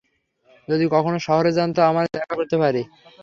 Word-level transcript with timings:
যদি 0.67 0.85
কখনো 0.91 1.17
শহরে 1.19 1.51
যান 1.51 1.69
তো 1.73 1.81
আমরা 1.89 2.03
দেখা 2.15 2.33
করতে 2.35 2.55
পারি। 2.57 2.81